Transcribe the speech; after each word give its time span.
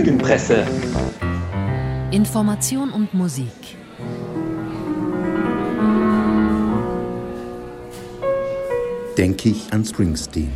Lügenpresse. 0.00 0.64
Information 2.10 2.88
und 2.90 3.12
Musik. 3.12 3.52
Denke 9.18 9.50
ich 9.50 9.70
an 9.70 9.84
Springsteen. 9.84 10.48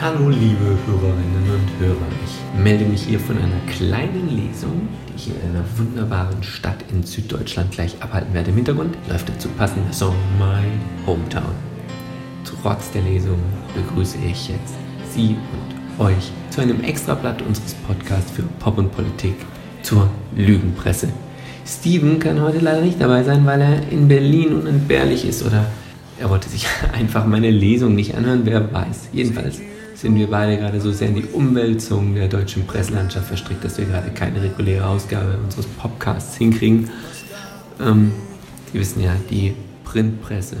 Hallo 0.00 0.28
liebe 0.28 0.78
Hörerinnen 0.86 1.50
und 1.50 1.80
Hörer, 1.80 1.96
ich 2.24 2.62
melde 2.62 2.84
mich 2.84 3.02
hier 3.02 3.18
von 3.18 3.36
einer 3.38 3.58
kleinen 3.66 4.28
Lesung, 4.28 4.88
die 5.08 5.16
ich 5.16 5.28
in 5.30 5.50
einer 5.50 5.64
wunderbaren 5.76 6.44
Stadt 6.44 6.78
in 6.92 7.02
Süddeutschland 7.02 7.72
gleich 7.72 7.96
abhalten 7.98 8.32
werde. 8.34 8.50
Im 8.50 8.56
Hintergrund 8.56 8.96
läuft 9.08 9.28
dazu 9.28 9.48
passend 9.48 9.84
der 9.88 9.94
Song 9.94 10.14
My 10.38 10.62
Hometown. 11.04 11.73
Trotz 12.64 12.90
der 12.92 13.02
Lesung 13.02 13.36
begrüße 13.74 14.16
ich 14.26 14.48
jetzt 14.48 14.72
Sie 15.12 15.36
und 15.98 16.02
euch 16.02 16.32
zu 16.48 16.62
einem 16.62 16.82
Extrablatt 16.82 17.42
unseres 17.42 17.74
Podcasts 17.74 18.30
für 18.30 18.44
Pop 18.58 18.78
und 18.78 18.90
Politik 18.90 19.34
zur 19.82 20.08
Lügenpresse. 20.34 21.10
Steven 21.66 22.18
kann 22.18 22.40
heute 22.40 22.60
leider 22.60 22.80
nicht 22.80 22.98
dabei 22.98 23.22
sein, 23.22 23.44
weil 23.44 23.60
er 23.60 23.88
in 23.90 24.08
Berlin 24.08 24.54
unentbehrlich 24.54 25.28
ist 25.28 25.44
oder 25.44 25.66
er 26.18 26.30
wollte 26.30 26.48
sich 26.48 26.66
einfach 26.94 27.26
meine 27.26 27.50
Lesung 27.50 27.94
nicht 27.94 28.14
anhören, 28.14 28.40
wer 28.44 28.72
weiß. 28.72 29.10
Jedenfalls 29.12 29.60
sind 29.94 30.16
wir 30.16 30.28
beide 30.28 30.56
gerade 30.56 30.80
so 30.80 30.90
sehr 30.90 31.08
in 31.08 31.16
die 31.16 31.26
Umwälzung 31.34 32.14
der 32.14 32.28
deutschen 32.28 32.66
Presselandschaft 32.66 33.26
verstrickt, 33.26 33.62
dass 33.62 33.76
wir 33.76 33.84
gerade 33.84 34.08
keine 34.08 34.42
reguläre 34.42 34.86
Ausgabe 34.86 35.36
unseres 35.44 35.66
Podcasts 35.66 36.38
hinkriegen. 36.38 36.88
Ähm, 37.78 38.12
Sie 38.72 38.80
wissen 38.80 39.02
ja, 39.02 39.12
die 39.28 39.52
Printpresse 39.84 40.56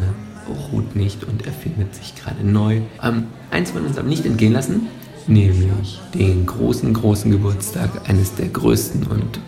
ruht 0.72 0.96
nicht 0.96 1.24
und 1.24 1.46
erfindet 1.46 1.94
sich 1.94 2.14
gerade 2.14 2.44
neu. 2.44 2.80
Ähm, 3.02 3.24
eins 3.50 3.72
wollen 3.72 3.84
wir 3.84 3.88
uns 3.88 3.98
aber 3.98 4.08
nicht 4.08 4.26
entgehen 4.26 4.52
lassen, 4.52 4.88
nämlich 5.26 6.00
den 6.14 6.46
großen, 6.46 6.92
großen 6.92 7.30
Geburtstag 7.30 8.08
eines 8.08 8.34
der 8.34 8.48
größten 8.48 9.04
und 9.04 9.40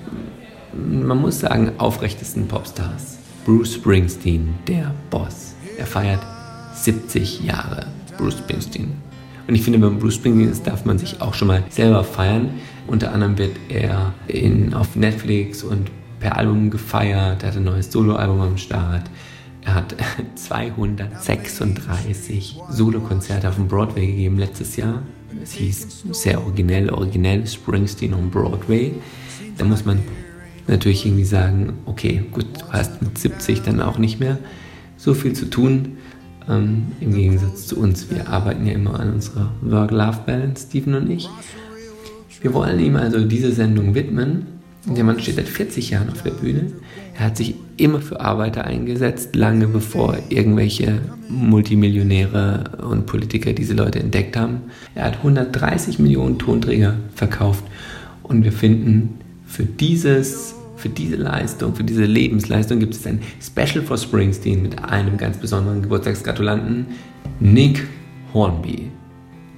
man 0.76 1.18
muss 1.18 1.40
sagen 1.40 1.72
aufrechtesten 1.78 2.46
Popstars. 2.48 3.18
Bruce 3.44 3.74
Springsteen, 3.74 4.54
der 4.66 4.94
Boss. 5.10 5.54
Er 5.78 5.86
feiert 5.86 6.20
70 6.74 7.44
Jahre. 7.44 7.86
Bruce 8.18 8.38
Springsteen. 8.38 8.92
Und 9.46 9.54
ich 9.54 9.62
finde, 9.62 9.80
wenn 9.80 9.98
Bruce 9.98 10.16
Springsteen 10.16 10.64
darf 10.64 10.84
man 10.84 10.98
sich 10.98 11.20
auch 11.20 11.34
schon 11.34 11.48
mal 11.48 11.62
selber 11.68 12.02
feiern. 12.04 12.50
Unter 12.86 13.12
anderem 13.12 13.38
wird 13.38 13.56
er 13.68 14.12
in, 14.26 14.74
auf 14.74 14.96
Netflix 14.96 15.62
und 15.62 15.90
per 16.20 16.36
Album 16.36 16.70
gefeiert. 16.70 17.42
Er 17.42 17.50
hat 17.50 17.56
ein 17.56 17.64
neues 17.64 17.90
Soloalbum 17.90 18.40
am 18.40 18.58
Start. 18.58 19.04
Er 19.66 19.74
hat 19.74 19.94
236 20.36 22.56
Solokonzerte 22.70 23.48
auf 23.48 23.56
dem 23.56 23.68
Broadway 23.68 24.06
gegeben 24.06 24.38
letztes 24.38 24.76
Jahr. 24.76 25.02
Es 25.42 25.52
hieß 25.52 26.04
sehr 26.12 26.42
originell, 26.42 26.88
originell 26.88 27.46
Springsteen 27.46 28.14
on 28.14 28.30
Broadway. 28.30 28.94
Da 29.58 29.64
muss 29.64 29.84
man 29.84 29.98
natürlich 30.66 31.04
irgendwie 31.04 31.24
sagen, 31.24 31.74
okay, 31.84 32.22
gut, 32.32 32.46
du 32.54 32.72
hast 32.72 33.02
mit 33.02 33.18
70 33.18 33.62
dann 33.62 33.82
auch 33.82 33.98
nicht 33.98 34.20
mehr 34.20 34.38
so 34.96 35.14
viel 35.14 35.34
zu 35.34 35.50
tun. 35.50 35.98
Ähm, 36.48 36.86
Im 37.00 37.12
Gegensatz 37.12 37.66
zu 37.66 37.78
uns. 37.78 38.08
Wir 38.08 38.28
arbeiten 38.28 38.66
ja 38.66 38.72
immer 38.72 39.00
an 39.00 39.14
unserer 39.14 39.52
Work-Life-Balance, 39.62 40.66
Steven 40.68 40.94
und 40.94 41.10
ich. 41.10 41.28
Wir 42.40 42.54
wollen 42.54 42.78
ihm 42.78 42.94
also 42.94 43.24
diese 43.24 43.50
Sendung 43.50 43.96
widmen. 43.96 44.46
Der 44.86 45.02
Mann 45.02 45.18
steht 45.18 45.34
seit 45.34 45.48
40 45.48 45.90
Jahren 45.90 46.10
auf 46.10 46.22
der 46.22 46.30
Bühne. 46.30 46.70
Er 47.14 47.26
hat 47.26 47.36
sich 47.36 47.56
immer 47.76 48.00
für 48.00 48.20
Arbeiter 48.20 48.64
eingesetzt, 48.64 49.36
lange 49.36 49.66
bevor 49.66 50.16
irgendwelche 50.28 51.00
Multimillionäre 51.28 52.64
und 52.88 53.06
Politiker 53.06 53.52
diese 53.52 53.74
Leute 53.74 54.00
entdeckt 54.00 54.36
haben. 54.36 54.62
Er 54.94 55.04
hat 55.06 55.18
130 55.18 55.98
Millionen 55.98 56.38
Tonträger 56.38 56.94
verkauft 57.14 57.64
und 58.22 58.44
wir 58.44 58.52
finden 58.52 59.18
für 59.46 59.64
dieses 59.64 60.54
für 60.76 60.90
diese 60.90 61.16
Leistung, 61.16 61.74
für 61.74 61.84
diese 61.84 62.04
Lebensleistung 62.04 62.78
gibt 62.78 62.94
es 62.94 63.06
ein 63.06 63.20
Special 63.40 63.82
for 63.82 63.96
Springsteen 63.96 64.62
mit 64.62 64.84
einem 64.84 65.16
ganz 65.16 65.38
besonderen 65.38 65.82
Geburtstagsgratulanten, 65.82 66.86
Nick 67.40 67.86
Hornby. 68.34 68.90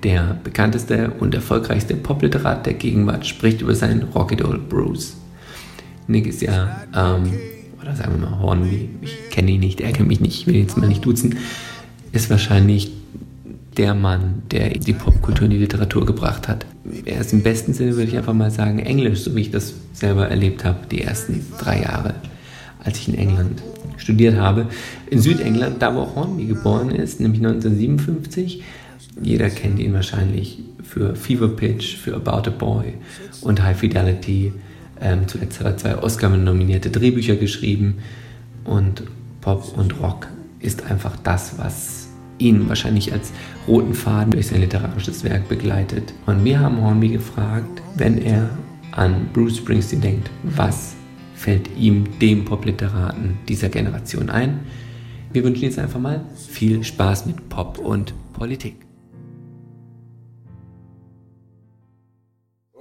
Der 0.05 0.39
bekannteste 0.45 1.11
und 1.19 1.35
erfolgreichste 1.35 1.97
Popliterat 1.97 2.67
der 2.67 2.75
Gegenwart 2.75 3.27
spricht 3.27 3.63
über 3.63 3.75
seinen 3.75 4.05
Rockidol 4.05 4.59
Bruce. 4.59 5.17
Nick 6.07 6.29
ist 6.29 6.41
ja, 6.41 6.85
ähm, 6.95 7.33
oder 7.81 7.95
sagen 7.95 8.21
wir 8.21 8.29
mal 8.29 8.41
Hornby, 8.41 8.91
ich 9.03 9.31
kenne 9.31 9.53
ihn 9.53 9.61
nicht, 9.61 9.81
er 9.81 9.93
kennt 9.93 10.09
mich 10.09 10.21
nicht, 10.21 10.41
ich 10.41 10.47
will 10.47 10.55
ihn 10.55 10.63
jetzt 10.63 10.77
mal 10.77 10.89
nicht 10.89 11.05
duzen, 11.05 11.39
ist 12.13 12.31
wahrscheinlich 12.31 12.93
der 13.77 13.95
Mann, 13.95 14.43
der 14.51 14.71
die 14.71 14.93
Popkultur 14.93 15.45
in 15.45 15.53
die 15.53 15.59
Literatur 15.59 16.05
gebracht 16.05 16.49
hat. 16.49 16.67
Er 17.05 17.21
ist 17.21 17.33
im 17.33 17.43
besten 17.43 17.73
Sinne, 17.75 17.97
würde 17.97 18.11
ich 18.11 18.17
einfach 18.17 18.35
mal 18.35 18.51
sagen, 18.51 18.81
Englisch, 18.81 19.21
so 19.21 19.37
wie 19.37 19.43
ich 19.43 19.51
das 19.51 19.75
selber 19.93 20.29
erlebt 20.29 20.65
habe, 20.65 20.81
die 20.91 21.03
ersten 21.03 21.47
drei 21.59 21.83
Jahre, 21.83 22.15
als 22.83 22.99
ich 22.99 23.09
in 23.09 23.15
England 23.15 23.63
studiert 23.97 24.37
habe. 24.37 24.67
In 25.11 25.21
Südengland, 25.21 25.81
da 25.81 25.95
wo 25.95 26.15
Hornby 26.15 26.47
geboren 26.47 26.91
ist, 26.91 27.21
nämlich 27.21 27.41
1957. 27.41 28.65
Jeder 29.23 29.49
kennt 29.51 29.79
ihn 29.79 29.93
wahrscheinlich 29.93 30.59
für 30.83 31.15
Fever 31.15 31.49
Pitch, 31.49 31.97
für 31.97 32.17
About 32.17 32.49
a 32.49 32.53
Boy 32.53 32.95
und 33.43 33.63
High 33.63 33.79
Fidelity. 33.79 34.53
Ähm, 35.01 35.29
zuletzt 35.29 35.61
hat 35.61 35.67
er 35.67 35.77
zwei 35.77 35.99
Oscar-nominierte 35.99 36.91
Drehbücher 36.91 37.37
geschrieben 37.37 37.99
und 38.65 39.05
Pop 39.41 39.77
und 39.77 40.01
Rock 40.01 40.27
ist 40.61 40.83
einfach 40.91 41.17
das, 41.23 41.59
was 41.59 42.09
ihn 42.39 42.69
wahrscheinlich 42.69 43.13
als 43.13 43.33
roten 43.67 43.95
Faden 43.95 44.33
durch 44.33 44.49
sein 44.49 44.61
literarisches 44.61 45.25
Werk 45.25 45.49
begleitet. 45.49 46.13
Und 46.27 46.45
wir 46.45 46.61
haben 46.61 46.81
Hornby 46.81 47.09
gefragt, 47.09 47.83
wenn 47.97 48.19
er 48.19 48.51
an 48.93 49.29
Bruce 49.33 49.59
Springsteen 49.59 50.01
denkt, 50.01 50.31
was 50.43 50.95
fällt 51.35 51.69
ihm 51.77 52.19
dem 52.19 52.45
Popliteraten 52.45 53.39
dieser 53.49 53.69
Generation 53.69 54.31
ein? 54.31 54.61
Wir 55.33 55.45
wünschen 55.45 55.65
jetzt 55.65 55.79
einfach 55.79 56.01
mal 56.01 56.25
viel 56.49 56.83
Spaß 56.83 57.27
mit 57.27 57.49
Pop 57.49 57.79
und 57.79 58.15
Politik. 58.33 58.77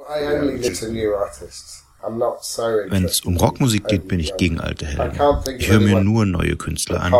I 0.09 0.23
only 0.23 0.57
listen 0.57 0.93
new 0.93 1.13
artists. 1.13 1.86
Wenn 2.01 3.05
es 3.05 3.21
um 3.21 3.37
Rockmusik 3.37 3.87
geht, 3.87 4.07
bin 4.07 4.19
ich 4.19 4.37
gegen 4.37 4.59
alte 4.59 4.85
Helden. 4.85 5.19
Ich 5.57 5.67
höre 5.69 5.79
mir 5.79 5.99
nur 6.01 6.25
neue 6.25 6.55
Künstler 6.55 7.01
an. 7.01 7.13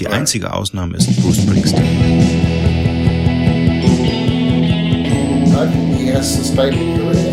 Die 0.00 0.08
einzige 0.08 0.52
Ausnahme 0.52 0.96
ist 0.96 1.22
Bruce 1.22 1.38
Springsteen. 1.38 1.86
He 5.96 6.08
has 6.08 6.34
sustained 6.34 6.74
a 6.74 6.98
career. 6.98 7.31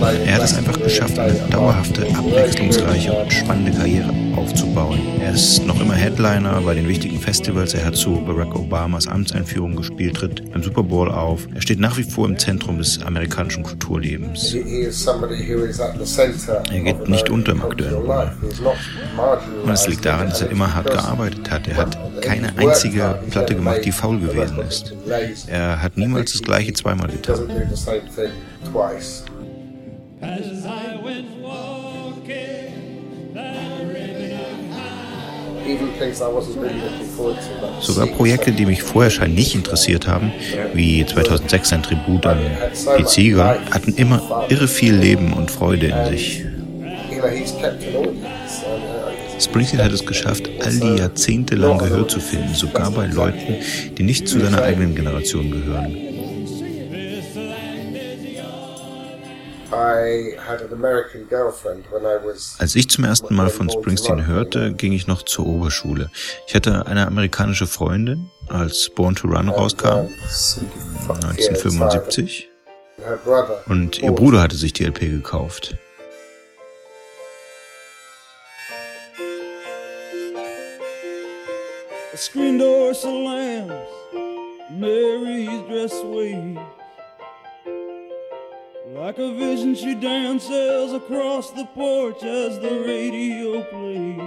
Er 0.00 0.34
hat 0.34 0.42
es 0.42 0.56
einfach 0.56 0.80
geschafft, 0.80 1.18
eine 1.18 1.34
dauerhafte, 1.50 2.06
abwechslungsreiche 2.16 3.12
und 3.12 3.30
spannende 3.30 3.70
Karriere 3.70 4.08
aufzubauen. 4.34 4.98
Er 5.20 5.34
ist 5.34 5.66
noch 5.66 5.78
immer 5.78 5.92
Headliner 5.92 6.58
bei 6.62 6.72
den 6.72 6.88
wichtigen 6.88 7.20
Festivals. 7.20 7.74
Er 7.74 7.84
hat 7.84 7.96
zu 7.96 8.12
Barack 8.24 8.54
Obamas 8.54 9.06
Amtseinführung 9.06 9.76
gespielt, 9.76 10.16
tritt 10.16 10.50
beim 10.52 10.62
Super 10.62 10.82
Bowl 10.82 11.10
auf. 11.10 11.46
Er 11.54 11.60
steht 11.60 11.80
nach 11.80 11.98
wie 11.98 12.02
vor 12.02 12.26
im 12.26 12.38
Zentrum 12.38 12.78
des 12.78 13.02
amerikanischen 13.02 13.62
Kulturlebens. 13.62 14.54
Er 14.54 14.62
geht 16.80 17.08
nicht 17.08 17.28
unter 17.28 17.52
im 17.52 17.62
aktuellen. 17.62 18.02
Und 19.64 19.70
es 19.70 19.86
liegt 19.86 20.06
daran, 20.06 20.30
dass 20.30 20.40
er 20.40 20.50
immer 20.50 20.74
hart 20.74 20.90
gearbeitet 20.90 21.50
hat. 21.50 21.68
Er 21.68 21.76
hat 21.76 22.22
keine 22.22 22.56
einzige 22.56 23.18
Platte 23.30 23.54
gemacht, 23.54 23.84
die 23.84 23.92
faul 23.92 24.18
gewesen 24.18 24.60
ist. 24.66 24.94
Er 25.46 25.82
hat 25.82 25.98
niemals 25.98 26.32
das 26.32 26.42
Gleiche 26.42 26.72
zweimal 26.72 27.08
getan. 27.08 27.50
As 30.22 30.66
I 30.66 30.98
went 31.02 31.42
walking 31.42 32.90
Sogar 37.80 38.06
Projekte, 38.08 38.52
die 38.52 38.66
mich 38.66 38.82
vorher 38.82 39.10
scheinbar 39.10 39.36
nicht 39.36 39.54
interessiert 39.54 40.06
haben, 40.06 40.32
wie 40.74 41.06
2006 41.06 41.72
ein 41.72 41.82
Tribut 41.82 42.26
an 42.26 42.38
Pete 42.96 43.08
Seeger, 43.08 43.58
hatten 43.70 43.94
immer 43.94 44.46
irre 44.48 44.68
viel 44.68 44.94
Leben 44.94 45.32
und 45.32 45.50
Freude 45.50 45.86
in 45.86 46.06
sich. 46.06 46.44
Springsteen 49.38 49.82
hat 49.82 49.92
es 49.92 50.04
geschafft, 50.04 50.50
all 50.60 50.72
die 50.72 50.98
Jahrzehnte 50.98 51.54
lang 51.54 51.78
Gehör 51.78 52.06
zu 52.08 52.20
finden, 52.20 52.54
sogar 52.54 52.90
bei 52.90 53.06
Leuten, 53.06 53.56
die 53.96 54.02
nicht 54.02 54.28
zu 54.28 54.40
seiner 54.40 54.62
eigenen 54.62 54.94
Generation 54.94 55.50
gehören. 55.50 56.09
Als 62.58 62.74
ich 62.74 62.88
zum 62.88 63.04
ersten 63.04 63.34
Mal 63.34 63.48
von 63.50 63.70
Springsteen 63.70 64.26
hörte, 64.26 64.72
ging 64.72 64.92
ich 64.92 65.06
noch 65.06 65.22
zur 65.22 65.46
Oberschule. 65.46 66.10
Ich 66.46 66.54
hatte 66.54 66.86
eine 66.86 67.06
amerikanische 67.06 67.66
Freundin, 67.66 68.30
als 68.48 68.90
Born 68.90 69.14
to 69.14 69.28
Run 69.28 69.48
rauskam, 69.48 70.08
1975. 71.08 72.48
Und 73.66 73.98
ihr 73.98 74.12
Bruder 74.12 74.42
hatte 74.42 74.56
sich 74.56 74.72
die 74.72 74.84
LP 74.84 75.00
gekauft. 75.00 75.76
screen 82.20 82.58
door 82.58 82.92
slams, 82.92 83.72
Mary's 84.70 85.62
dress 85.68 85.92
sways. 86.00 86.58
Like 89.10 89.18
a 89.18 89.34
vision, 89.34 89.74
she 89.74 89.96
dances 89.96 90.92
across 90.92 91.50
the 91.50 91.64
porch 91.74 92.22
as 92.22 92.60
the 92.60 92.84
radio 92.86 93.60
plays. 93.64 94.20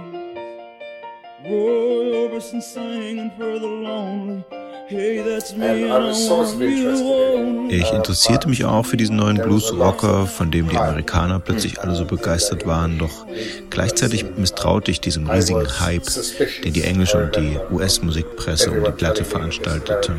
Roy 1.45 2.27
Orbison 2.27 2.61
singing 2.61 3.31
for 3.37 3.59
the 3.59 3.65
lonely. 3.65 4.43
Ich 7.69 7.91
interessierte 7.93 8.49
mich 8.49 8.65
auch 8.65 8.85
für 8.85 8.97
diesen 8.97 9.15
neuen 9.15 9.37
Blues-Rocker, 9.37 10.27
von 10.27 10.51
dem 10.51 10.67
die 10.67 10.77
Amerikaner 10.77 11.39
plötzlich 11.39 11.79
alle 11.79 11.95
so 11.95 12.05
begeistert 12.05 12.67
waren, 12.67 12.99
doch 12.99 13.25
gleichzeitig 13.69 14.25
misstraute 14.35 14.91
ich 14.91 14.99
diesem 14.99 15.29
riesigen 15.29 15.67
Hype, 15.79 16.03
den 16.63 16.73
die 16.73 16.83
englische 16.83 17.23
und 17.23 17.35
die 17.35 17.57
US-Musikpresse 17.71 18.71
um 18.71 18.83
die 18.83 18.91
Platte 18.91 19.23
veranstaltete. 19.23 20.15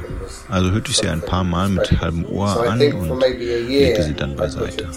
Also 0.48 0.70
hörte 0.70 0.90
ich 0.90 0.96
sie 0.96 1.08
ein 1.08 1.20
paar 1.20 1.44
Mal 1.44 1.68
mit 1.68 2.00
halbem 2.00 2.24
Ohr 2.26 2.66
an 2.66 2.80
und 2.94 3.20
legte 3.20 4.02
sie 4.02 4.14
dann 4.14 4.34
beiseite. 4.34 4.88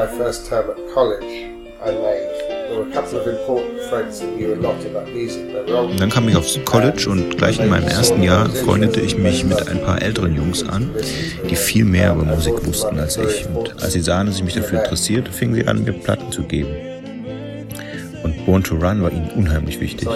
My 0.00 0.06
first 0.06 0.46
term 0.46 0.70
at 0.70 0.78
college, 0.94 1.52
I 1.84 1.92
made 1.92 2.30
dann 5.98 6.08
kam 6.08 6.28
ich 6.28 6.36
aufs 6.36 6.58
College 6.64 7.08
und 7.10 7.36
gleich 7.36 7.58
in 7.58 7.68
meinem 7.68 7.88
ersten 7.88 8.22
Jahr 8.22 8.48
freundete 8.48 9.00
ich 9.00 9.18
mich 9.18 9.44
mit 9.44 9.68
ein 9.68 9.82
paar 9.82 10.00
älteren 10.00 10.36
Jungs 10.36 10.62
an, 10.68 10.88
die 11.50 11.56
viel 11.56 11.84
mehr 11.84 12.12
über 12.12 12.24
Musik 12.24 12.64
wussten 12.64 12.98
als 13.00 13.16
ich. 13.16 13.46
Und 13.52 13.82
als 13.82 13.92
sie 13.92 14.00
sahen, 14.00 14.28
dass 14.28 14.36
ich 14.36 14.44
mich 14.44 14.54
dafür 14.54 14.84
interessierte, 14.84 15.32
fingen 15.32 15.54
sie 15.54 15.66
an, 15.66 15.82
mir 15.82 15.92
Platten 15.92 16.30
zu 16.30 16.44
geben. 16.44 16.70
Born 18.50 18.64
to 18.64 18.74
Run 18.74 19.00
war 19.00 19.12
ihnen 19.12 19.30
unheimlich 19.36 19.78
wichtig. 19.78 20.08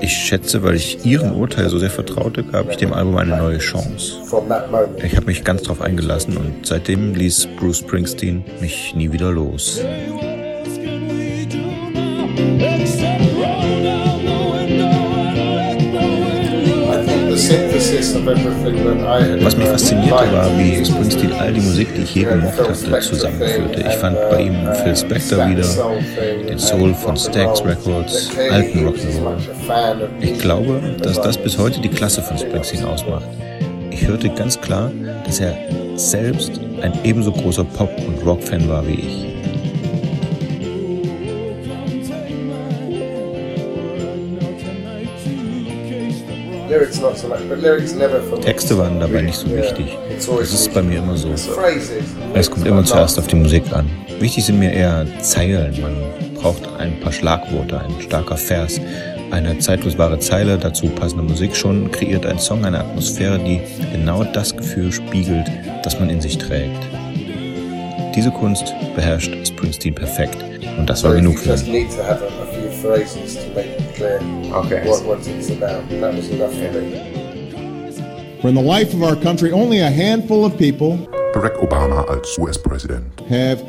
Ich 0.00 0.12
schätze, 0.14 0.62
weil 0.62 0.76
ich 0.76 1.04
ihrem 1.04 1.32
Urteil 1.32 1.68
so 1.68 1.78
sehr 1.78 1.90
vertraute, 1.90 2.42
gab 2.42 2.70
ich 2.70 2.78
dem 2.78 2.94
Album 2.94 3.18
eine 3.18 3.36
neue 3.36 3.58
Chance. 3.58 4.14
Ich 5.04 5.14
habe 5.14 5.26
mich 5.26 5.44
ganz 5.44 5.64
drauf 5.64 5.82
eingelassen 5.82 6.38
und 6.38 6.66
seitdem 6.66 7.14
ließ 7.14 7.48
Bruce 7.58 7.80
Springsteen 7.80 8.44
mich 8.62 8.94
nie 8.94 9.12
wieder 9.12 9.30
los. 9.30 9.82
Was 19.42 19.56
mich 19.56 19.66
faszinierte, 19.66 20.32
war, 20.32 20.58
wie 20.58 20.84
Springsteen 20.84 21.32
all 21.32 21.52
die 21.52 21.60
Musik, 21.60 21.88
die 21.94 22.02
ich 22.02 22.14
je 22.14 22.24
gemocht 22.24 22.58
hatte, 22.58 23.00
zusammenführte. 23.00 23.80
Ich 23.80 23.94
fand 23.94 24.16
bei 24.30 24.42
ihm 24.42 24.56
Phil 24.82 24.94
Spector 24.94 25.48
wieder, 25.48 25.66
den 26.48 26.58
Soul 26.58 26.92
von 26.92 27.16
Stax 27.16 27.64
Records, 27.64 28.30
alten 28.50 28.86
Rock'n'Roll. 28.86 29.38
Ich 30.20 30.38
glaube, 30.38 30.80
dass 31.02 31.20
das 31.20 31.38
bis 31.38 31.56
heute 31.56 31.80
die 31.80 31.88
Klasse 31.88 32.20
von 32.22 32.36
Springsteen 32.36 32.84
ausmacht. 32.84 33.24
Ich 33.90 34.06
hörte 34.06 34.28
ganz 34.28 34.60
klar, 34.60 34.90
dass 35.24 35.40
er 35.40 35.56
selbst 35.96 36.60
ein 36.82 36.92
ebenso 37.04 37.32
großer 37.32 37.64
Pop- 37.64 37.98
und 38.06 38.24
Rock-Fan 38.24 38.68
war 38.68 38.86
wie 38.86 39.00
ich. 39.00 39.27
Texte 48.40 48.78
waren 48.78 49.00
dabei 49.00 49.22
nicht 49.22 49.36
so 49.38 49.50
wichtig. 49.54 49.96
Das 50.16 50.52
ist 50.52 50.72
bei 50.74 50.82
mir 50.82 50.98
immer 50.98 51.16
so. 51.16 51.30
Es 52.34 52.50
kommt 52.50 52.66
immer 52.66 52.84
zuerst 52.84 53.18
auf 53.18 53.26
die 53.26 53.36
Musik 53.36 53.64
an. 53.72 53.90
Wichtig 54.20 54.44
sind 54.44 54.58
mir 54.58 54.72
eher 54.72 55.06
Zeilen. 55.20 55.80
Man 55.80 55.94
braucht 56.34 56.62
ein 56.78 56.98
paar 57.00 57.12
Schlagworte, 57.12 57.80
ein 57.80 58.00
starker 58.00 58.36
Vers, 58.36 58.80
eine 59.30 59.58
zeitlos 59.58 59.98
wahre 59.98 60.18
Zeile, 60.18 60.56
dazu 60.56 60.88
passende 60.88 61.22
Musik 61.22 61.54
schon, 61.54 61.90
kreiert 61.90 62.24
ein 62.24 62.38
Song 62.38 62.64
eine 62.64 62.80
Atmosphäre, 62.80 63.38
die 63.38 63.60
genau 63.92 64.24
das 64.24 64.56
Gefühl 64.56 64.92
spiegelt, 64.92 65.46
das 65.82 65.98
man 65.98 66.08
in 66.10 66.20
sich 66.20 66.38
trägt. 66.38 66.78
Diese 68.14 68.30
Kunst 68.30 68.72
beherrscht 68.96 69.32
Springsteen 69.46 69.94
perfekt 69.94 70.38
und 70.78 70.88
das 70.88 71.04
war 71.04 71.14
genug 71.14 71.38
für 71.38 71.50
mich 71.50 71.88
phrases 72.80 73.36
to 73.36 73.48
make 73.54 73.66
it 73.66 73.94
clear 73.96 74.18
okay. 74.54 74.88
what, 74.88 75.04
what 75.04 75.26
it's 75.26 75.50
about. 75.50 75.88
That 75.88 76.14
was 76.14 76.30
enough 76.30 76.52
for 76.52 76.80
me. 76.80 78.40
For 78.40 78.48
in 78.48 78.54
the 78.54 78.62
life 78.62 78.94
of 78.94 79.02
our 79.02 79.16
country, 79.16 79.50
only 79.52 79.80
a 79.80 79.90
handful 79.90 80.44
of 80.44 80.56
people 80.56 80.96
Barack 81.38 81.62
Obama 81.62 82.02
als 82.08 82.36
US-Präsident. 82.36 83.22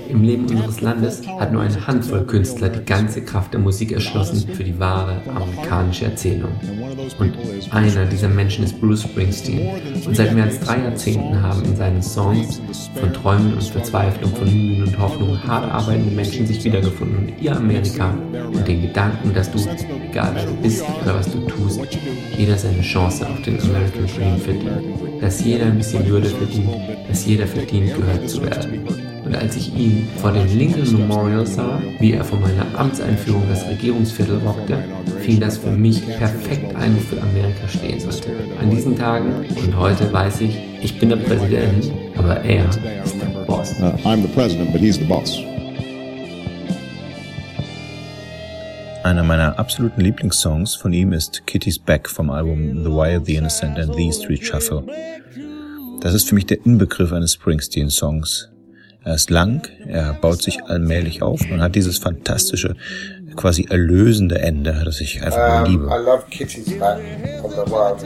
Im 0.09 0.23
Leben 0.23 0.47
unseres 0.49 0.81
Landes 0.81 1.21
hat 1.27 1.53
nur 1.53 1.61
eine 1.61 1.85
Handvoll 1.85 2.25
Künstler 2.25 2.67
die 2.69 2.83
ganze 2.83 3.21
Kraft 3.21 3.53
der 3.53 3.59
Musik 3.59 3.91
erschlossen 3.91 4.49
für 4.55 4.63
die 4.63 4.79
wahre 4.79 5.21
amerikanische 5.35 6.05
Erzählung. 6.05 6.49
Und 7.19 7.37
einer 7.69 8.05
dieser 8.05 8.27
Menschen 8.27 8.63
ist 8.63 8.81
Bruce 8.81 9.03
Springsteen. 9.03 9.69
Und 10.03 10.15
seit 10.15 10.33
mehr 10.33 10.45
als 10.45 10.59
drei 10.61 10.79
Jahrzehnten 10.79 11.43
haben 11.43 11.63
in 11.63 11.75
seinen 11.75 12.01
Songs 12.01 12.59
von 12.99 13.13
Träumen 13.13 13.53
und 13.53 13.61
Verzweiflung, 13.63 14.35
von 14.35 14.47
Mühen 14.47 14.85
und 14.85 14.97
Hoffnung 14.97 15.37
hart 15.43 15.71
arbeitende 15.71 16.15
Menschen 16.15 16.47
sich 16.47 16.63
wiedergefunden. 16.63 17.27
Und 17.27 17.39
ihr 17.39 17.55
Amerika 17.55 18.15
und 18.51 18.67
den 18.67 18.81
Gedanken, 18.81 19.31
dass 19.35 19.51
du, 19.51 19.59
egal 20.09 20.31
wer 20.33 20.45
du 20.47 20.53
bist 20.55 20.83
oder 21.03 21.13
was 21.13 21.31
du 21.31 21.39
tust, 21.41 21.81
jeder 22.35 22.57
seine 22.57 22.81
Chance 22.81 23.27
auf 23.29 23.39
den 23.43 23.61
American 23.61 24.07
Dream 24.07 24.37
verdient. 24.37 25.21
Dass 25.21 25.43
jeder 25.43 25.65
ein 25.65 25.77
bisschen 25.77 26.07
Würde 26.07 26.29
verdient, 26.29 26.69
dass 27.09 27.25
jeder 27.25 27.45
verdient, 27.59 27.95
gehört 27.95 28.29
zu 28.29 28.41
werden. 28.41 28.87
Und 29.25 29.35
als 29.35 29.55
ich 29.55 29.75
ihn 29.75 30.07
vor 30.17 30.31
dem 30.31 30.47
Lincoln 30.57 30.91
Memorial 30.91 31.45
sah, 31.45 31.81
wie 31.99 32.13
er 32.13 32.23
vor 32.23 32.39
meiner 32.39 32.65
Amtseinführung 32.79 33.43
das 33.49 33.67
Regierungsviertel 33.67 34.39
rockte, 34.39 34.77
fing 35.19 35.39
das 35.39 35.57
für 35.57 35.71
mich 35.71 36.05
perfekt 36.17 36.75
ein, 36.75 36.95
wofür 36.95 37.21
Amerika 37.21 37.67
stehen 37.67 37.99
sollte. 37.99 38.29
An 38.59 38.71
diesen 38.71 38.97
Tagen 38.97 39.45
und 39.63 39.77
heute 39.77 40.11
weiß 40.11 40.41
ich, 40.41 40.57
ich 40.81 40.97
bin 40.99 41.09
der 41.09 41.17
Präsident, 41.17 41.91
aber 42.17 42.37
er 42.37 42.67
ist 42.69 42.79
der 43.21 43.39
Boss. 43.45 43.73
Uh, 43.79 44.07
I'm 44.07 44.21
the 44.21 44.27
president, 44.29 44.71
but 44.71 44.81
he's 44.81 44.95
the 44.95 45.03
boss. 45.03 45.37
Einer 49.03 49.23
meiner 49.23 49.57
absoluten 49.57 50.01
Lieblingssongs 50.01 50.75
von 50.75 50.91
ihm 50.91 51.13
ist 51.13 51.45
Kitty's 51.45 51.79
Back 51.79 52.09
vom 52.09 52.29
Album 52.29 52.83
The 52.83 52.89
Wild, 52.89 53.25
The 53.25 53.35
Innocent 53.35 53.77
and 53.79 53.95
The 53.95 54.11
Street 54.11 54.45
Shuffle. 54.45 54.83
Das 56.01 56.13
ist 56.13 56.29
für 56.29 56.35
mich 56.35 56.45
der 56.45 56.65
Inbegriff 56.65 57.11
eines 57.11 57.33
Springsteen-Songs. 57.33 58.49
Er 59.03 59.15
ist 59.15 59.29
lang, 59.29 59.67
er 59.85 60.13
baut 60.13 60.41
sich 60.41 60.63
allmählich 60.63 61.21
auf 61.21 61.41
und 61.51 61.61
hat 61.61 61.75
dieses 61.75 61.97
fantastische, 61.97 62.75
quasi 63.35 63.67
erlösende 63.69 64.39
Ende, 64.39 64.81
das 64.85 65.01
ich 65.01 65.21
einfach 65.21 65.37
mal 65.37 65.69
liebe. 65.69 65.85
Um, 65.85 65.91
I 65.91 65.97
love 65.97 66.23
Kitty's 66.29 66.77
Back 66.79 66.99
from 67.41 67.51
the 67.51 67.71
Wild 67.71 68.03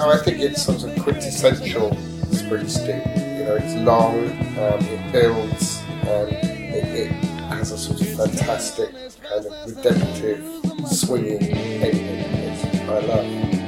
Oh, 0.00 0.12
I 0.12 0.16
think 0.16 0.40
it's 0.40 0.64
sort 0.64 0.84
of 0.84 0.94
quintessential 1.02 1.90
Springsteen. 2.30 3.02
You 3.38 3.44
know, 3.44 3.56
it's 3.56 3.74
long, 3.84 4.14
um, 4.58 4.78
it 4.80 5.12
builds, 5.12 5.82
and 6.02 6.30
it, 6.30 6.84
it 6.94 7.10
has 7.50 7.72
a 7.72 7.78
sort 7.78 8.00
of 8.00 8.08
fantastic 8.16 8.90
kind 9.22 9.44
of 9.44 9.76
redemptive, 9.76 10.40
swinging 10.86 11.42
ending. 11.42 12.88
I 12.88 13.00
love. 13.00 13.67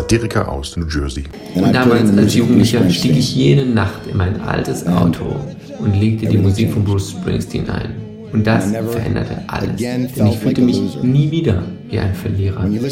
Satiriker 0.00 0.50
aus 0.50 0.76
New 0.76 0.86
Jersey. 0.86 1.24
Und 1.54 1.74
damals 1.74 2.16
als 2.16 2.34
Jugendlicher 2.34 2.88
stieg 2.88 3.16
ich 3.16 3.36
jede 3.36 3.66
Nacht 3.66 4.06
in 4.10 4.16
mein 4.16 4.40
altes 4.40 4.86
Auto 4.86 5.36
und 5.78 6.00
legte 6.00 6.26
die 6.26 6.38
Musik 6.38 6.72
von 6.72 6.84
Bruce 6.84 7.10
Springsteen 7.10 7.68
ein. 7.68 7.90
Und 8.32 8.46
das 8.46 8.70
veränderte 8.70 9.42
alles, 9.48 9.76
denn 9.76 10.08
ich 10.26 10.38
fühlte 10.38 10.62
mich 10.62 10.80
nie 11.02 11.30
wieder 11.30 11.64
wie 11.90 11.98
ein 11.98 12.14
Verlierer. 12.14 12.62
Denn 12.62 12.82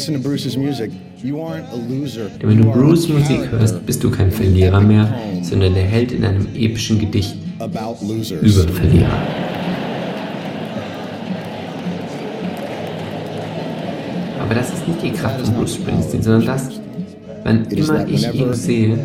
wenn 2.43 2.57
du 2.57 2.71
Bruce 2.71 3.07
Musik 3.09 3.49
hörst, 3.51 3.85
bist 3.85 4.03
du 4.03 4.11
kein 4.11 4.31
Verlierer 4.31 4.81
mehr, 4.81 5.11
sondern 5.41 5.73
der 5.73 5.85
Held 5.85 6.11
in 6.11 6.25
einem 6.25 6.47
epischen 6.55 6.99
Gedicht 6.99 7.35
über 7.59 8.67
Verlierer. 8.67 9.21
Aber 14.49 14.55
das 14.55 14.73
ist 14.73 14.87
nicht 14.87 15.03
die 15.03 15.11
Kraft 15.11 15.45
von 15.45 15.53
Bruce 15.53 15.75
Springsteen, 15.75 16.23
sondern 16.23 16.45
das, 16.45 16.78
wann 17.49 17.65
immer 17.65 18.07
ich 18.07 18.33
ihn 18.33 18.53
sehe, 18.53 18.99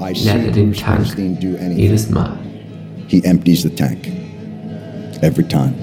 leert 0.00 0.46
er 0.46 0.52
den 0.52 0.72
Tank 0.72 1.16
jedes 1.18 2.10
Mal. 2.10 2.38
He 3.08 3.22
empties 3.24 3.62
the 3.62 3.70
tank 3.70 4.10
every 5.22 5.44
time. 5.44 5.74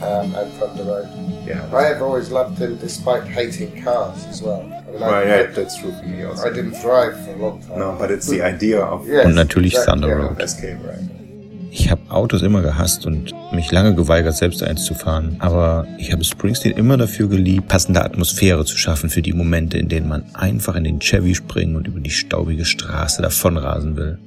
um, 0.00 0.34
and 0.34 0.78
the 0.78 0.84
Road. 0.84 1.08
Yeah. 1.46 1.68
I 1.74 1.82
have 1.84 2.02
always 2.02 2.30
loved 2.30 2.58
him 2.58 2.78
despite 2.78 3.26
hating 3.26 3.82
cars 3.82 4.24
as 4.26 4.42
well. 4.42 4.77
Right, 4.94 5.26
yeah, 5.26 5.46
that's 5.54 5.76
true 5.76 5.92
for 5.92 6.06
me 6.08 6.24
also. 6.24 6.46
I 6.46 6.52
didn't 6.52 6.80
drive 6.82 7.14
for 7.24 7.32
a 7.34 7.36
long 7.36 7.60
time. 7.60 7.78
No, 7.78 7.96
but 7.98 8.10
it's 8.10 8.26
the 8.28 8.42
idea 8.42 8.80
of 8.80 9.06
Yes, 9.06 9.26
Und 9.26 9.34
natürlich 9.34 9.74
Thunder. 9.74 10.08
Road. 10.16 10.40
Escape, 10.40 10.78
right? 10.86 10.98
Ich 11.70 11.90
habe 11.90 12.00
Autos 12.08 12.42
immer 12.42 12.62
gehasst 12.62 13.04
und 13.06 13.32
mich 13.52 13.70
lange 13.70 13.94
geweigert, 13.94 14.34
selbst 14.34 14.62
eins 14.62 14.84
zu 14.84 14.94
fahren. 14.94 15.36
Aber 15.38 15.86
ich 15.98 16.10
habe 16.12 16.24
Springsteen 16.24 16.74
immer 16.76 16.96
dafür 16.96 17.28
geliebt, 17.28 17.68
passende 17.68 18.02
Atmosphäre 18.02 18.64
zu 18.64 18.76
schaffen 18.78 19.10
für 19.10 19.20
die 19.22 19.34
Momente, 19.34 19.76
in 19.78 19.88
denen 19.88 20.08
man 20.08 20.24
einfach 20.34 20.74
in 20.76 20.84
den 20.84 20.98
Chevy 21.00 21.34
springen 21.34 21.76
und 21.76 21.86
über 21.86 22.00
die 22.00 22.10
staubige 22.10 22.64
Straße 22.64 23.20
davonrasen 23.20 23.96
will. 23.96 24.18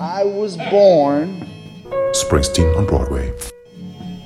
I 0.00 0.22
was 0.22 0.56
born 0.70 1.44
Springsteen 2.12 2.76
on 2.76 2.86
Broadway. 2.86 3.32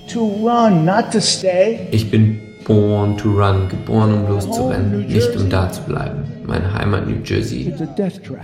to 0.09 0.21
run, 0.47 0.85
not 0.85 1.11
to 1.12 1.21
stay. 1.23 1.88
Ich 1.91 2.11
bin 2.11 2.38
born 2.67 3.17
to 3.17 3.31
run, 3.31 3.71
geboren 3.71 4.12
um 4.12 4.29
loszurennen, 4.29 5.07
nicht 5.07 5.35
um 5.35 5.49
da 5.49 5.73
zu 5.73 5.81
bleiben. 5.85 6.25
Meine 6.47 6.75
Heimat 6.75 7.09
New 7.09 7.23
Jersey. 7.25 7.73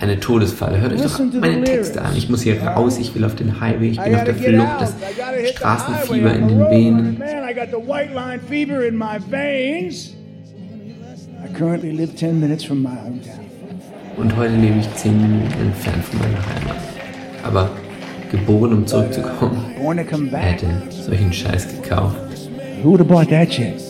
Eine 0.00 0.18
Todesfalle. 0.18 0.80
Hört 0.80 0.94
euch 0.94 1.02
doch 1.02 1.20
meine 1.38 1.64
Texte 1.64 2.00
an. 2.00 2.16
Ich 2.16 2.30
muss 2.30 2.40
hier 2.40 2.62
raus, 2.62 2.96
ich 2.98 3.14
will 3.14 3.24
auf 3.24 3.34
den 3.34 3.60
Highway, 3.60 3.90
ich 3.90 4.00
bin 4.00 4.14
auf 4.14 4.24
der 4.24 4.34
Flucht, 4.34 4.80
das 4.80 4.94
Straßenfieber 5.50 6.32
in 6.32 6.48
den. 6.48 6.60
Venen. 6.70 7.18
Man, 7.18 7.46
I 7.46 7.52
got 7.52 7.68
the 7.70 7.86
white 7.86 8.14
line 8.14 8.40
fever 8.40 8.86
in 8.86 8.96
my 8.96 9.18
veins. 9.30 10.14
I 11.44 11.52
currently 11.52 11.92
live 11.92 12.16
10 12.16 12.40
minutes 12.40 12.64
from 12.64 12.82
my 12.82 12.88
hometown. 12.88 13.48
Und 14.16 14.34
heute 14.34 14.54
lebe 14.56 14.78
ich 14.80 14.94
zehn 14.94 15.20
Minuten 15.20 15.52
entfernt 15.60 16.04
von 16.04 16.18
meiner 16.18 16.38
Heimat. 16.38 16.87
Aber 17.48 17.70
geboren, 18.30 18.74
um 18.74 18.86
zurückzukommen, 18.86 19.74
back. 20.30 20.42
hätte 20.42 20.66
solchen 20.90 21.32
Scheiß 21.32 21.66
gekauft? 21.80 22.16
Who 22.82 22.90
would 22.90 23.00
have 23.00 23.08
bought 23.08 23.30
that 23.30 23.50
shit? 23.50 23.80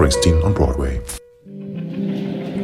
Springsteen 0.00 0.42
on 0.42 0.54
Broadway. 0.54 0.98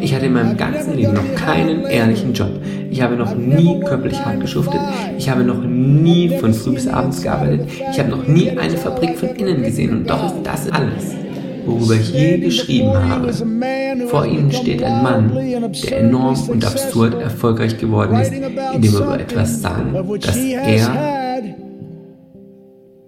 Ich 0.01 0.15
hatte 0.15 0.25
in 0.25 0.33
meinem 0.33 0.57
ganzen 0.57 0.97
Leben 0.97 1.13
noch 1.13 1.35
keinen 1.35 1.85
ehrlichen 1.85 2.33
Job. 2.33 2.49
Ich 2.91 3.03
habe 3.03 3.15
noch 3.15 3.35
nie 3.35 3.79
körperlich 3.81 4.25
hart 4.25 4.41
geschuftet. 4.41 4.81
Ich 5.19 5.29
habe 5.29 5.45
noch 5.45 5.63
nie 5.63 6.31
von 6.39 6.55
früh 6.55 6.73
bis 6.73 6.89
abends 6.89 7.21
gearbeitet. 7.21 7.69
Ich 7.93 7.99
habe 7.99 8.09
noch 8.09 8.27
nie 8.27 8.49
eine 8.49 8.79
Fabrik 8.79 9.19
von 9.19 9.29
innen 9.37 9.63
gesehen. 9.65 9.91
Und 9.91 10.09
doch 10.09 10.25
ist 10.25 10.37
das 10.45 10.71
alles, 10.71 11.15
worüber 11.67 11.97
ich 11.97 12.11
je 12.11 12.39
geschrieben 12.39 12.95
habe. 12.95 13.31
Vor 14.09 14.25
Ihnen 14.25 14.51
steht 14.51 14.83
ein 14.83 15.03
Mann, 15.03 15.31
der 15.35 15.99
enorm 15.99 16.39
und 16.49 16.65
absurd 16.65 17.21
erfolgreich 17.21 17.77
geworden 17.77 18.19
ist, 18.19 18.33
indem 18.33 18.95
er 18.95 19.01
über 19.03 19.21
etwas 19.21 19.61
sang, 19.61 19.93
das 20.23 20.37
er 20.37 21.26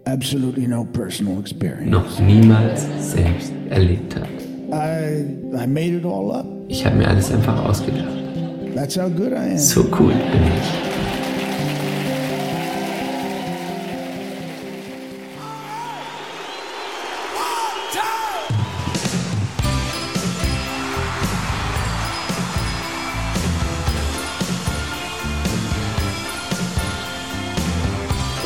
Absolutely 0.09 0.67
no 0.67 0.87
personal 0.87 1.39
experience. 1.39 1.91
noch 1.91 2.19
niemals 2.19 2.87
selbst 2.99 3.53
erlebt 3.69 4.17
hat. 4.17 4.27
I, 4.73 5.27
I 5.55 5.67
made 5.67 5.95
it 5.95 6.07
all 6.07 6.31
up. 6.33 6.47
Ich 6.67 6.83
habe 6.87 6.97
mir 6.97 7.09
alles 7.09 7.31
einfach 7.31 7.63
ausgedacht. 7.63 8.09
That's 8.75 8.97
how 8.97 9.11
good 9.11 9.33
I 9.33 9.51
am. 9.53 9.59
So 9.59 9.85
cool 9.99 10.15
bin 10.15 10.45
ich. 10.45 10.89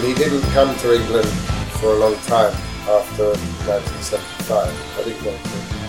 He 0.04 0.12
didn't 0.14 0.42
come 0.52 0.76
to 0.78 0.92
England 0.92 1.51
for 1.82 1.94
a 1.94 1.98
long 1.98 2.14
time 2.28 2.54
after 2.86 3.34
1975. 3.66 4.70
I 4.98 5.02
didn't 5.02 5.22
know. 5.24 5.34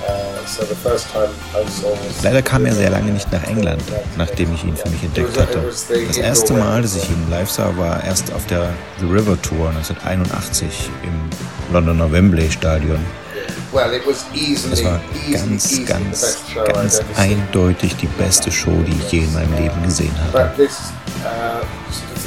Uh, 0.03 0.45
so 0.45 0.65
the 0.65 0.75
first 0.75 1.07
time 1.13 1.29
I 1.55 1.63
saw 1.69 1.91
was 1.91 2.23
Leider 2.23 2.41
kam 2.41 2.65
er 2.65 2.73
sehr 2.73 2.89
lange 2.89 3.11
nicht 3.11 3.31
nach 3.31 3.43
England, 3.43 3.81
nachdem 4.17 4.53
ich 4.53 4.63
ihn 4.65 4.75
für 4.75 4.89
mich 4.89 5.03
entdeckt 5.03 5.39
hatte. 5.39 5.61
Das 5.61 6.17
erste 6.17 6.53
Mal, 6.53 6.81
dass 6.81 6.95
ich 6.95 7.09
ihn 7.09 7.29
live 7.29 7.49
sah, 7.49 7.77
war 7.77 8.03
erst 8.03 8.33
auf 8.33 8.45
der 8.47 8.73
The 8.99 9.05
River 9.05 9.39
Tour 9.41 9.69
1981 9.69 10.89
im 11.03 11.29
Londoner 11.73 12.11
Wembley 12.11 12.51
Stadion. 12.51 12.99
Well, 13.71 13.93
it 13.93 14.05
was 14.05 14.25
easily, 14.33 14.71
Das 14.71 14.83
war 14.83 15.01
ganz, 15.31 15.85
ganz, 15.85 16.21
best 16.21 16.49
show 16.51 16.61
I'd 16.61 16.73
ganz 16.73 17.01
eindeutig 17.15 17.95
die 17.95 18.07
beste 18.07 18.51
Show, 18.51 18.83
die 18.85 18.97
ich 19.05 19.11
je 19.11 19.19
in 19.19 19.33
meinem 19.33 19.53
Leben 19.57 19.83
gesehen 19.83 20.13
habe. 20.33 20.51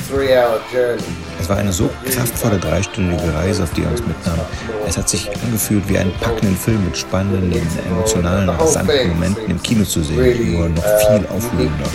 Uh. 0.09 0.99
Es 1.41 1.49
war 1.49 1.57
eine 1.57 1.73
so 1.73 1.91
kraftvolle 2.05 2.59
dreistündige 2.59 3.35
Reise, 3.35 3.65
auf 3.65 3.73
die 3.73 3.83
er 3.83 3.91
uns 3.91 4.01
mitnahm. 4.07 4.39
Es 4.87 4.97
hat 4.97 5.09
sich 5.09 5.29
angefühlt 5.45 5.89
wie 5.89 5.99
einen 5.99 6.13
packenden 6.21 6.57
Film 6.57 6.85
mit 6.85 6.97
spannenden, 6.97 7.53
emotionalen, 7.89 8.49
rasanten 8.49 9.09
Momenten 9.09 9.51
im 9.51 9.63
Kino 9.63 9.85
zu 9.85 10.03
sehen, 10.03 10.53
nur 10.53 10.69
noch 10.69 10.85
viel 10.85 11.27
aufwühlender. 11.29 11.91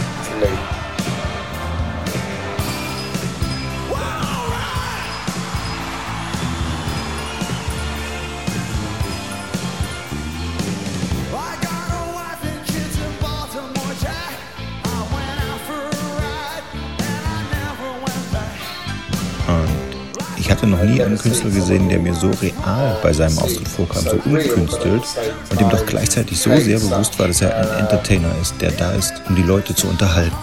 Noch 20.81 20.89
nie 20.89 21.01
einen 21.01 21.17
Künstler 21.17 21.49
gesehen, 21.49 21.89
der 21.89 21.99
mir 21.99 22.13
so 22.13 22.31
real 22.41 22.97
bei 23.03 23.13
seinem 23.13 23.37
Auftritt 23.37 23.67
vorkam, 23.67 24.03
so 24.03 24.19
unkünstelt 24.25 25.03
und 25.49 25.59
dem 25.59 25.69
doch 25.69 25.85
gleichzeitig 25.85 26.39
so 26.39 26.55
sehr 26.57 26.79
bewusst 26.79 27.17
war, 27.19 27.27
dass 27.27 27.41
er 27.41 27.55
ein 27.55 27.79
Entertainer 27.81 28.29
ist, 28.41 28.59
der 28.59 28.71
da 28.71 28.91
ist, 28.93 29.13
um 29.27 29.35
die 29.35 29.43
Leute 29.43 29.75
zu 29.75 29.87
unterhalten. 29.87 30.35